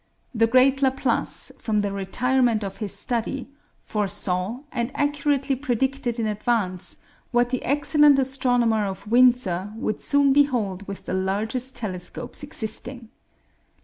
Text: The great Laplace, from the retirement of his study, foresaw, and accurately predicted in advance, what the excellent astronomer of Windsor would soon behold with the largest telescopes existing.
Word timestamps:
The 0.33 0.47
great 0.47 0.81
Laplace, 0.81 1.51
from 1.59 1.81
the 1.81 1.91
retirement 1.91 2.63
of 2.63 2.77
his 2.77 2.95
study, 2.95 3.51
foresaw, 3.81 4.61
and 4.71 4.91
accurately 4.95 5.55
predicted 5.55 6.17
in 6.19 6.25
advance, 6.25 6.97
what 7.29 7.51
the 7.51 7.63
excellent 7.63 8.17
astronomer 8.17 8.87
of 8.87 9.05
Windsor 9.05 9.71
would 9.75 10.01
soon 10.01 10.33
behold 10.33 10.87
with 10.87 11.05
the 11.05 11.13
largest 11.13 11.75
telescopes 11.75 12.41
existing. 12.41 13.09